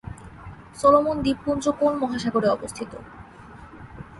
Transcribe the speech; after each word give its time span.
Solomon 0.75 1.15
দ্বীপপুঞ্জ 1.21 1.63
কোন 1.79 1.93
মহাসাগরে 1.99 2.47
অবস্থিত? 2.47 2.91